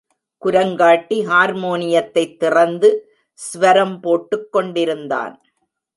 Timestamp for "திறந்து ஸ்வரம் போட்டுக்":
2.37-4.51